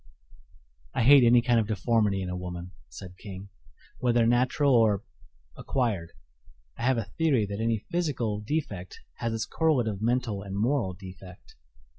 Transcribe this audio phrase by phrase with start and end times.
[0.95, 3.49] "I hate any kind of deformity in a woman," said King,
[3.99, 5.03] "whether natural or
[5.55, 6.13] acquired.
[6.75, 11.53] I have a theory that any physical defect has its correlative mental and moral defect."